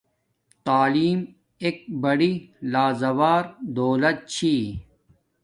تعیلم 0.65 1.19
ایک 1.63 1.77
بڑی 2.01 2.31
لازوال 2.73 3.43
دولت 3.77 4.17
چھی 4.33 4.53